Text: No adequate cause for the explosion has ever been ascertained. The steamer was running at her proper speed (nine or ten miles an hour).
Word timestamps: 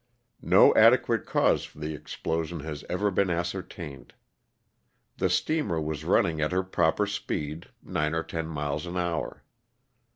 No 0.41 0.73
adequate 0.73 1.27
cause 1.27 1.63
for 1.63 1.77
the 1.77 1.93
explosion 1.93 2.61
has 2.61 2.83
ever 2.89 3.11
been 3.11 3.29
ascertained. 3.29 4.15
The 5.17 5.29
steamer 5.29 5.79
was 5.79 6.03
running 6.05 6.41
at 6.41 6.51
her 6.51 6.63
proper 6.63 7.05
speed 7.05 7.67
(nine 7.83 8.15
or 8.15 8.23
ten 8.23 8.47
miles 8.47 8.87
an 8.87 8.97
hour). 8.97 9.43